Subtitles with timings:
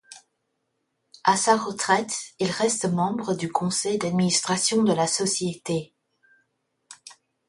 [1.25, 5.93] À sa retraite, il reste membre du Conseil d'Administration de la société.